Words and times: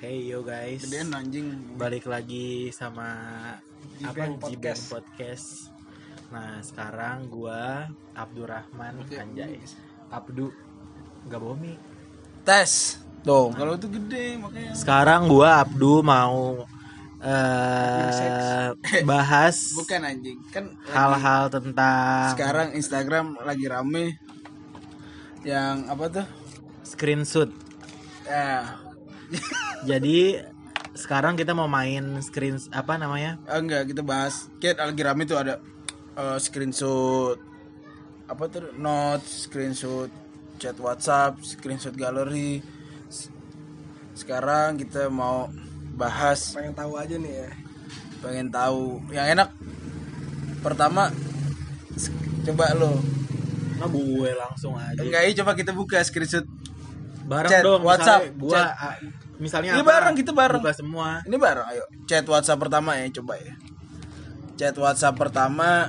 Hey 0.00 0.32
yo 0.32 0.40
guys, 0.40 0.80
Gedean 0.88 1.12
anjing. 1.12 1.76
balik 1.76 2.08
lagi 2.08 2.72
sama 2.72 3.12
apa 4.00 4.32
Podcast. 4.40 4.88
Podcast. 4.88 5.48
Nah 6.32 6.56
sekarang 6.64 7.28
gua 7.28 7.84
Abdurrahman 8.16 9.04
Oke. 9.04 9.20
Anjay, 9.20 9.60
Abdu 10.08 10.48
nggak 11.28 11.40
mic. 11.60 11.76
Tes. 12.48 12.96
Tuh, 13.20 13.52
kalau 13.52 13.76
itu 13.76 13.92
gede 13.92 14.40
makanya. 14.40 14.72
Sekarang 14.72 15.28
gua 15.28 15.60
Abdu 15.60 16.00
mau 16.00 16.64
eh 17.20 18.72
bahas 19.04 19.76
Bukan 19.76 20.00
anjing. 20.00 20.40
Kan 20.48 20.80
hal-hal 20.88 21.52
tentang 21.52 22.40
sekarang 22.40 22.72
Instagram 22.72 23.36
lagi 23.44 23.68
rame 23.68 24.16
yang 25.44 25.92
apa 25.92 26.08
tuh? 26.08 26.26
screenshot. 26.88 27.52
Ya, 28.24 28.80
Jadi 29.90 30.38
sekarang 30.92 31.38
kita 31.38 31.54
mau 31.54 31.70
main 31.70 32.18
screen 32.20 32.58
apa 32.74 32.98
namanya? 32.98 33.38
ah, 33.46 33.58
enggak 33.62 33.90
kita 33.94 34.02
bahas. 34.02 34.50
Kayak 34.58 34.90
lagi 34.90 35.02
rame 35.06 35.22
tuh 35.24 35.38
ada 35.38 35.62
eh, 36.18 36.38
screenshot 36.42 37.38
apa 38.30 38.42
tuh 38.46 38.70
notes, 38.78 39.50
screenshot 39.50 40.10
chat 40.60 40.76
WhatsApp, 40.78 41.40
screenshot 41.42 41.94
galeri. 41.94 42.60
Sekarang 44.14 44.76
kita 44.76 45.08
mau 45.08 45.48
bahas 46.00 46.56
pengen 46.56 46.72
tahu 46.72 46.96
aja 46.96 47.16
nih 47.20 47.44
ya 47.44 47.48
pengen 48.24 48.48
tahu 48.48 49.04
yang 49.12 49.36
enak 49.36 49.52
pertama 50.64 51.12
coba 52.48 52.72
lo 52.76 52.96
Nah 53.80 53.88
gue 53.88 54.32
langsung 54.36 54.76
aja. 54.76 55.00
enggak 55.00 55.32
coba 55.40 55.52
kita 55.56 55.72
buka 55.72 56.04
screenshot 56.04 56.44
bareng 57.24 57.48
Chat, 57.52 57.64
dong 57.64 57.80
WhatsApp, 57.80 58.28
gua 58.36 58.76
chat. 58.76 59.00
Misalnya 59.40 59.74
Ini 59.74 59.82
apa? 59.82 59.90
bareng, 59.90 60.14
kita 60.14 60.30
bareng. 60.30 60.60
buka 60.62 60.72
semua. 60.76 61.24
Ini 61.24 61.36
bareng 61.36 61.66
ayo. 61.72 61.84
Chat 62.04 62.28
WhatsApp 62.28 62.60
pertama 62.60 62.94
ya 62.94 63.08
coba 63.16 63.34
ya. 63.40 63.54
Chat 64.54 64.76
WhatsApp 64.76 65.16
pertama 65.16 65.88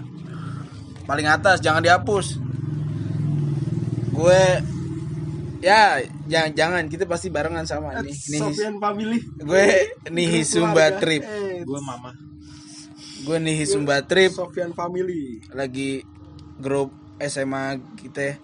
paling 1.04 1.28
atas 1.28 1.60
jangan 1.60 1.84
dihapus. 1.84 2.40
Gue 4.12 4.44
ya 5.62 6.02
jangan 6.26 6.52
jangan 6.56 6.84
kita 6.88 7.06
pasti 7.06 7.30
barengan 7.30 7.68
sama 7.70 7.94
nih 8.02 8.16
nih 8.16 8.42
Sofian 8.42 8.82
family. 8.82 9.20
gue 9.38 9.68
nih 10.10 10.42
Sumba 10.42 10.96
trip. 10.98 11.22
Eh, 11.22 11.62
gue 11.62 11.80
mama. 11.84 12.16
Gue 13.22 13.38
nih 13.38 13.68
Sumba 13.68 14.02
trip. 14.02 14.32
Sofian 14.32 14.72
family. 14.72 15.44
Lagi 15.52 16.02
grup 16.58 16.90
SMA 17.20 17.78
kita. 18.00 18.40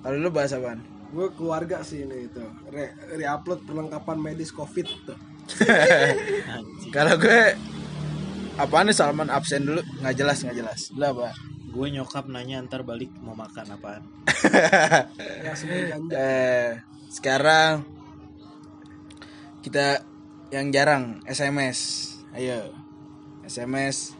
Kalau 0.00 0.16
lu 0.16 0.28
bahas 0.30 0.52
apaan 0.52 0.93
gue 1.14 1.26
keluarga 1.38 1.86
sih 1.86 2.02
ini 2.02 2.26
itu 2.26 2.42
re, 2.74 2.90
upload 3.30 3.62
perlengkapan 3.62 4.18
medis 4.18 4.50
covid 4.50 4.90
tuh. 5.06 5.18
Kalau 6.94 7.14
gue 7.14 7.54
apaan 8.58 8.90
nih 8.90 8.96
Salman 8.98 9.30
absen 9.30 9.62
dulu 9.62 9.80
nggak 10.02 10.14
jelas 10.18 10.42
nggak 10.42 10.58
jelas. 10.58 10.90
Lah 10.98 11.14
apa? 11.14 11.30
gue 11.74 11.86
nyokap 11.90 12.30
nanya 12.30 12.62
ntar 12.70 12.86
balik 12.86 13.10
mau 13.18 13.34
makan 13.34 13.66
apaan 13.74 14.06
ya 15.42 15.50
eh 16.22 16.78
sekarang 17.10 17.82
kita 19.66 20.06
yang 20.54 20.70
jarang 20.70 21.24
SMS. 21.26 22.12
Ayo. 22.30 22.70
SMS. 23.42 24.14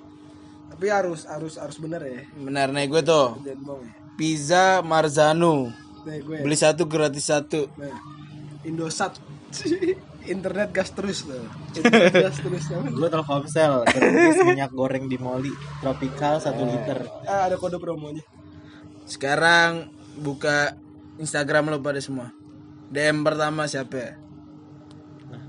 tapi 0.73 0.91
harus 0.91 1.31
harus 1.31 1.55
harus 1.55 1.79
bener 1.79 2.03
ya 2.03 2.27
Benar 2.35 2.75
nih 2.75 2.91
gue 2.91 3.03
tuh. 3.07 3.39
ya 3.47 3.55
Pizza 4.19 4.83
Marzano. 4.83 5.71
Nih 6.05 6.21
gue 6.21 6.37
Beli 6.41 6.57
satu 6.57 6.85
gratis 6.85 7.25
satu. 7.25 7.67
nah, 7.75 7.93
Indosat 8.63 9.17
internet 10.25 10.73
gas 10.73 10.89
terus 10.91 11.23
tuh 11.23 11.45
internet 11.71 12.13
gas 12.25 12.37
terus 12.39 12.65
gue 12.71 13.09
telkomsel 13.09 13.85
terus 13.85 14.37
minyak 14.43 14.73
goreng 14.73 15.05
di 15.05 15.17
moli 15.17 15.53
tropical 15.79 16.41
satu 16.41 16.65
liter 16.65 17.05
ah, 17.25 17.45
ada 17.45 17.55
kode 17.55 17.77
promonya 17.77 18.25
Sekarang 19.05 19.93
buka 20.17 20.81
Instagram 21.15 21.69
lo 21.69 21.79
pada 21.79 22.01
semua. 22.01 22.33
DM 22.89 23.21
pertama 23.21 23.69
siapa? 23.69 23.95
ya? 23.95 24.11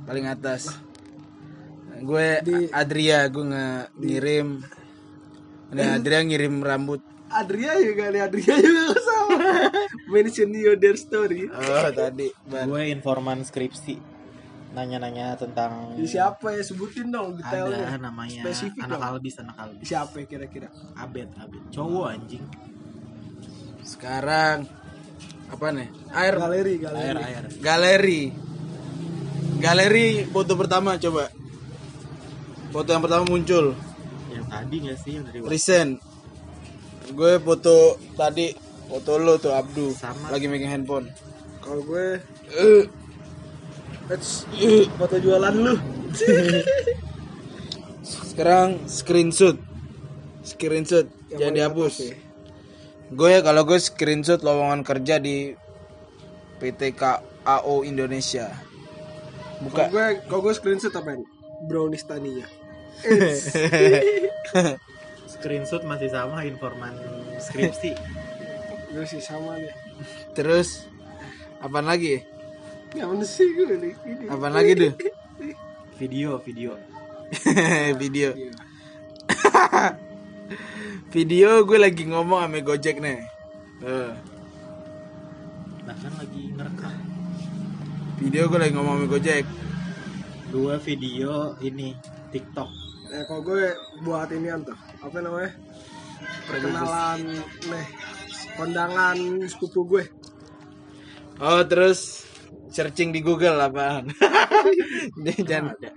Paling 0.04 0.28
atas. 0.28 0.76
Gue 1.98 2.44
Di- 2.44 2.68
Adria, 2.70 3.24
gue 3.26 3.44
nggak 3.46 3.96
ngirim. 3.96 4.48
Nah, 5.72 5.88
Adria 5.98 6.20
ngirim 6.20 6.60
rambut. 6.60 7.00
Adria 7.26 7.74
juga 7.80 8.04
nih 8.10 8.22
Adria 8.22 8.56
juga 8.56 8.84
sama 9.10 9.50
mention 10.08 10.50
your 10.52 10.76
their 10.76 10.96
story 10.96 11.50
Oh, 11.50 11.90
tadi. 11.90 12.30
Gue 12.46 12.90
informan 12.90 13.42
skripsi 13.42 13.98
nanya-nanya 14.72 15.40
tentang 15.40 15.96
Di 15.96 16.04
siapa 16.04 16.52
ya 16.52 16.60
sebutin 16.60 17.08
dong 17.08 17.40
ada 17.40 17.64
detailnya 17.64 17.96
namanya 17.98 18.44
Spesifik 18.44 18.84
anak 18.84 19.00
dong. 19.00 19.08
albis 19.08 19.36
anak 19.40 19.56
albis 19.56 19.86
siapa 19.88 20.16
ya 20.20 20.26
kira-kira 20.28 20.68
abet 20.94 21.32
abet 21.40 21.64
cowok 21.72 22.06
anjing 22.12 22.44
Sekarang 23.82 24.68
apa 25.46 25.68
nih? 25.72 25.88
Air 26.12 26.36
galeri 26.36 26.74
air 26.74 26.82
galeri 26.82 27.22
air 27.24 27.44
galeri. 27.62 28.22
Galeri 29.56 30.08
foto 30.28 30.58
pertama 30.58 30.98
coba. 30.98 31.30
Foto 32.70 32.90
yang 32.90 33.00
pertama 33.00 33.24
muncul. 33.24 33.72
yang 34.28 34.44
tadi 34.50 34.76
gak 34.84 34.98
sih 35.00 35.12
yang 35.16 35.24
dari 35.24 35.40
Recent. 35.40 35.92
Gue 37.08 37.38
foto 37.38 37.96
tadi 38.14 38.50
foto 38.86 39.16
lo 39.16 39.36
tuh 39.36 39.52
Abdu 39.52 39.92
Sama. 39.92 40.30
lagi 40.30 40.46
megang 40.46 40.72
handphone. 40.74 41.06
kalau 41.60 41.82
gue 41.84 42.20
Eh, 42.52 42.84
Let's 44.06 44.46
foto 44.96 45.16
jualan 45.18 45.52
lu 45.52 45.74
Sekarang 48.06 48.86
screenshot. 48.86 49.56
Screenshot 50.42 51.06
Yang 51.28 51.40
jangan 51.40 51.54
dihapus. 51.56 51.94
ya. 52.00 52.14
Gue 53.08 53.32
kalau 53.42 53.62
gue 53.64 53.78
screenshot 53.78 54.40
lowongan 54.40 54.82
kerja 54.82 55.18
di 55.18 55.52
PT 56.58 56.94
KAO 56.94 57.82
Indonesia. 57.82 58.50
Kalau 58.52 59.64
Buka. 59.64 59.84
gue 59.90 60.06
kalau 60.28 60.40
gue 60.44 60.54
screenshot 60.54 60.92
apa 60.92 61.16
nih? 61.16 61.28
Brownies 61.66 62.04
taninya. 62.04 62.46
screenshot 65.36 65.84
masih 65.84 66.08
sama 66.08 66.48
informan 66.48 66.96
skripsi 67.38 67.92
Gue 68.96 69.04
sih 69.04 69.20
sama 69.20 69.60
nih. 69.60 69.76
Terus 70.32 70.88
apaan 71.60 71.84
lagi? 71.84 72.24
Gak 72.96 73.04
mana 73.04 73.28
sih 73.28 73.44
gue 73.44 73.76
nih. 73.76 73.92
Ini. 74.08 74.26
Apaan 74.32 74.56
lagi 74.56 74.72
tuh? 74.72 74.94
video 76.00 76.40
video 76.40 76.80
Video. 78.02 78.30
Video 81.12 81.50
gue 81.68 81.76
lagi 81.76 82.08
ngomong 82.08 82.48
sama 82.48 82.60
Gojek 82.64 83.04
nih. 83.04 83.20
Eh, 83.84 84.12
nah 85.84 85.96
kan 86.00 86.14
lagi 86.16 86.44
ngerekam 86.56 86.96
video 88.16 88.48
gue 88.48 88.60
lagi 88.64 88.74
ngomong 88.80 88.96
sama 89.04 89.08
Gojek. 89.12 89.46
dua 90.56 90.80
video 90.80 91.60
ini 91.60 91.92
TikTok 92.32 92.85
Eh 93.16 93.24
kalau 93.24 93.42
gue 93.48 93.72
buat 94.04 94.28
ini 94.36 94.52
tuh 94.68 94.76
apa 95.00 95.18
namanya? 95.24 95.52
Perkenalan 96.52 97.20
nih 97.64 97.86
kondangan 98.60 99.18
sepupu 99.48 99.88
gue. 99.88 100.04
Oh 101.40 101.64
terus 101.64 102.28
searching 102.68 103.16
di 103.16 103.24
Google 103.24 103.56
apaan? 103.56 104.12
Jangan 105.48 105.80
ada 105.80 105.90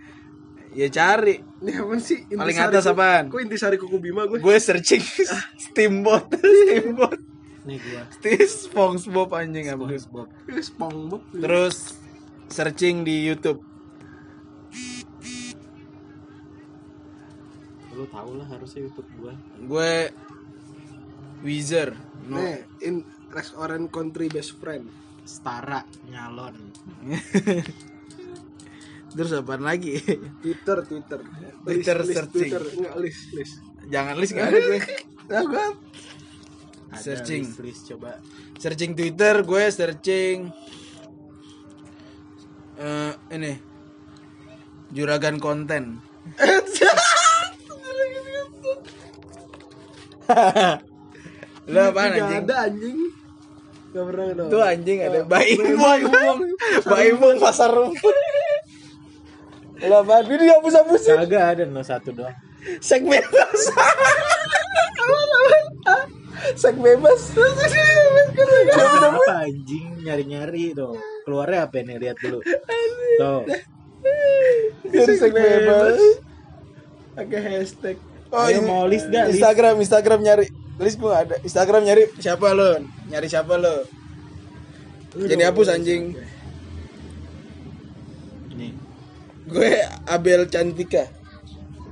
ya 0.79 0.87
cari. 0.95 1.43
Ini 1.43 1.73
apa 1.75 1.95
sih? 1.99 2.23
Paling 2.31 2.55
Intisari 2.55 2.71
atas 2.71 2.87
Ku- 2.87 2.93
apaan? 2.95 3.25
Kok 3.35 3.41
intisari 3.43 3.77
kuku 3.83 3.99
bima 3.99 4.23
gue? 4.31 4.39
Gue 4.39 4.57
searching 4.63 5.03
steamboat, 5.67 6.31
steamboat, 6.63 7.19
nih 7.67 7.83
gua 7.83 8.03
SpongeBob 8.47 9.35
anjing 9.35 9.67
apa? 9.75 9.85
SpongeBob 9.99 10.29
SpongeBob. 10.63 11.23
Terus 11.35 11.99
searching 12.47 13.03
di 13.03 13.27
YouTube. 13.27 13.59
Lu 17.99 18.07
tau 18.07 18.31
lah 18.39 18.47
harusnya 18.47 18.87
YouTube 18.87 19.11
gua 19.19 19.35
Gue 19.59 19.95
Wizard. 21.43 21.95
No. 22.31 22.39
Nih, 22.39 22.63
in 22.87 23.03
restaurant 23.35 23.91
country 23.91 24.31
best 24.31 24.55
friend. 24.63 24.87
setara 25.29 25.85
nyalon 26.09 26.57
Terus 29.13 29.31
apaan 29.37 29.61
lagi? 29.61 30.01
Twitter, 30.45 30.79
Twitter. 30.89 31.21
Twitter 31.65 31.97
List, 32.01 32.17
searching. 32.17 32.49
Twitter, 32.49 32.65
enggak 32.81 32.97
list, 32.97 33.23
list. 33.37 33.55
Jangan 33.93 34.15
list 34.17 34.33
gak 34.33 34.47
ada 34.49 34.59
gue. 34.63 34.81
Ya 35.29 35.41
gue 35.45 35.67
ada 36.89 36.97
Searching. 37.05 37.45
list, 37.45 37.61
list 37.61 37.83
coba 37.93 38.17
Searching 38.57 38.93
Twitter, 38.97 39.35
gue 39.45 39.65
searching 39.69 40.39
eh 42.79 43.13
ini 43.35 43.53
juragan 44.89 45.37
konten. 45.37 46.01
Lo 51.73 51.81
apaan 51.93 52.11
Nggak 52.13 52.25
anjing? 52.25 52.45
ada 52.45 52.55
anjing. 52.69 52.99
Gak 53.89 54.05
pernah 54.05 54.25
dong. 54.37 54.49
Tuh 54.53 54.63
anjing 54.63 54.99
ada 55.01 55.21
Baimong. 55.25 56.41
Baimong 56.85 57.37
pasar 57.45 57.71
rumput. 57.73 58.17
Lo 59.85 59.97
apaan? 60.01 60.25
Ini 60.29 60.45
hapus-hapus 60.59 61.03
Kagak 61.17 61.45
ada 61.57 61.63
no 61.65 61.81
satu 61.81 62.13
doang. 62.13 62.37
Sek 62.83 63.07
bebas 63.07 63.61
Sek 66.61 66.77
bebas 66.77 67.21
Apa 68.99 69.49
anjing 69.49 70.05
nyari-nyari 70.05 70.77
tuh. 70.77 70.97
Keluarnya 71.25 71.69
apa 71.69 71.81
nih 71.81 71.97
lihat 71.97 72.17
dulu. 72.21 72.41
Tuh. 73.21 73.43
Sek 74.93 75.33
bebas 75.33 76.01
pakai 77.19 77.41
hashtag 77.59 77.99
Oh, 78.29 78.45
Ayo, 78.45 78.61
mau 78.61 78.85
list 78.85 79.09
gak? 79.09 79.25
List? 79.27 79.37
Instagram, 79.37 79.75
Instagram 79.79 80.21
nyari. 80.21 80.47
List 80.79 80.97
gua 80.97 81.25
ada. 81.25 81.35
Instagram 81.41 81.83
nyari 81.83 82.05
siapa 82.15 82.53
lo? 82.53 82.77
Nyari 83.09 83.27
siapa 83.27 83.55
lo? 83.55 83.89
Jadi 85.11 85.43
hapus 85.43 85.69
anjing. 85.69 86.13
Ini 88.53 88.69
Gue 89.45 89.71
Abel 90.05 90.45
Cantika. 90.47 91.09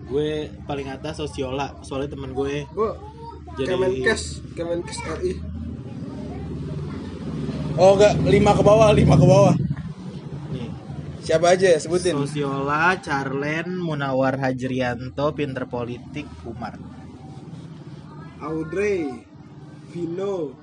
gue 0.07 0.31
paling 0.63 0.87
atas 0.87 1.19
sosiola 1.19 1.83
soalnya 1.83 2.15
temen 2.15 2.31
gue 2.31 2.63
gue 2.65 2.91
Jadi- 3.59 3.67
Kemenkes 3.67 4.23
Kemenkes 4.55 5.03
RI 5.03 5.35
Oh 7.75 7.93
enggak, 7.93 8.15
lima 8.23 8.55
ke 8.55 8.63
bawah, 8.63 8.89
lima 8.89 9.13
ke 9.13 9.27
bawah. 9.27 9.53
Siapa 11.27 11.59
aja 11.59 11.75
sebutin? 11.75 12.15
Sosiola, 12.23 13.03
Charlen, 13.03 13.83
Munawar 13.83 14.39
Hajrianto, 14.39 15.35
pinter 15.35 15.67
politik, 15.67 16.31
Umar. 16.47 16.79
Audrey 18.39 19.27
Vino 19.91 20.55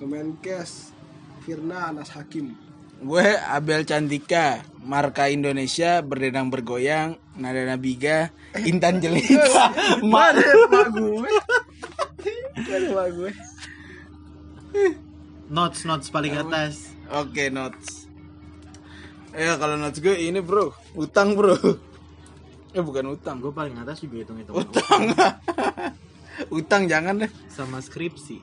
Kemenkes 0.00 0.96
Firna 1.44 1.92
Anas 1.92 2.16
Hakim 2.16 2.56
Gue 3.00 3.32
Abel 3.32 3.84
Cantika, 3.88 4.60
Marka 4.84 5.32
Indonesia, 5.32 6.04
Berdendang 6.04 6.52
Bergoyang, 6.52 7.16
Nada 7.36 7.64
Nabiga, 7.64 8.28
Intan 8.56 9.00
Jelita. 9.00 9.72
Mak 10.04 10.36
gue 10.92 11.32
gue 13.16 13.32
Notes 15.56 15.88
notes 15.88 16.12
paling 16.12 16.36
atas. 16.36 16.92
Oke, 17.08 17.48
notes. 17.48 18.09
Ya 19.30 19.54
kalau 19.56 19.78
notes 19.78 20.02
gue 20.02 20.14
ini 20.14 20.42
bro, 20.42 20.74
utang 20.98 21.38
bro. 21.38 21.54
Eh 22.70 22.82
bukan 22.82 23.14
utang, 23.14 23.42
Gue 23.42 23.50
paling 23.50 23.74
atas 23.82 24.02
juga 24.02 24.22
hitung 24.22 24.38
hitung 24.38 24.62
utang. 24.62 25.10
utang 26.58 26.86
jangan 26.86 27.26
deh. 27.26 27.30
sama 27.50 27.82
skripsi. 27.82 28.38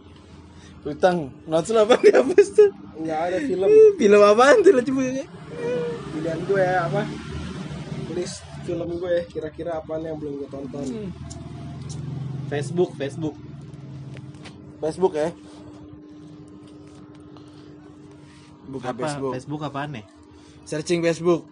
Utang. 0.84 1.32
Notes 1.48 1.72
lo 1.76 1.84
apa 1.84 2.00
dihapus 2.00 2.48
tuh? 2.56 2.72
nggak 2.98 3.20
ada 3.30 3.38
film 3.46 3.68
Film 4.02 4.22
apaan 4.26 4.58
tuh 4.66 4.74
lo 4.74 4.82
coba 4.82 5.02
pilihan 6.18 6.40
gue 6.50 6.62
ya 6.66 6.90
apa 6.90 7.02
list 8.18 8.42
film 8.66 8.90
gue 8.98 9.12
ya 9.14 9.24
kira-kira 9.30 9.78
apa 9.78 10.02
yang 10.02 10.18
belum 10.18 10.42
gue 10.42 10.50
tonton 10.50 11.14
Facebook 12.48 12.96
Facebook. 12.96 13.36
Facebook 14.80 15.14
ya. 15.20 15.30
Buka 18.72 18.96
Apa 18.96 19.00
Facebook. 19.04 19.34
Facebook 19.36 19.62
apaan 19.68 20.00
nih? 20.00 20.06
Searching 20.68 21.00
Facebook. 21.00 21.48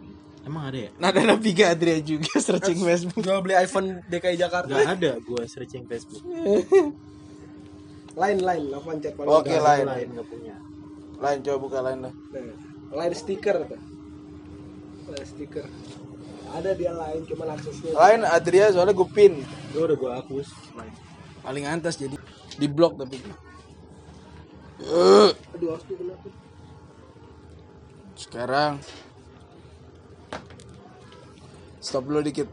Emang 0.46 0.70
ada 0.70 0.78
ya? 0.78 0.92
Nada 1.02 1.24
Nabiga 1.24 1.74
Adria 1.74 1.98
juga 2.04 2.36
searching 2.46 2.78
Facebook. 2.84 3.24
jual 3.24 3.40
beli 3.42 3.56
iPhone 3.58 4.04
DKI 4.06 4.38
Jakarta 4.38 4.70
Gak 4.70 4.92
ada 5.02 5.12
gue 5.18 5.44
searching 5.48 5.88
Facebook. 5.88 6.22
lain 8.22 8.40
lain 8.40 8.72
apa 8.72 8.88
chat 9.04 9.12
paling 9.18 9.28
Oke, 9.28 9.56
lain. 9.60 9.86
lain 9.88 10.08
nggak 10.16 10.28
punya. 10.28 10.56
Lain 11.20 11.38
coba 11.44 11.58
buka 11.58 11.80
lain 11.84 12.00
lah. 12.06 12.14
Lain 12.96 13.12
stiker 13.16 13.58
tuh 13.66 13.82
lain 15.06 15.26
stiker 15.26 15.66
ada 16.56 16.72
dia 16.72 16.94
lain 16.96 17.22
cuman 17.28 17.48
aksesnya 17.60 17.92
Lain 17.94 18.22
Adria 18.24 18.72
soalnya 18.72 18.96
gue 18.96 19.10
pin. 19.12 19.34
Gue 19.74 19.82
udah 19.92 19.98
gue 19.98 20.12
hapus. 20.14 20.48
Lain. 20.78 20.94
Paling 21.44 21.66
atas 21.68 22.00
jadi 22.00 22.16
di 22.56 22.68
blok 22.70 22.96
tapi. 23.02 23.20
aduh 25.56 25.70
harus 25.72 25.84
tuh 25.88 25.96
kenapa 25.96 26.28
Sekarang 28.16 28.80
stop 31.96 32.12
dulu 32.12 32.28
dikit. 32.28 32.52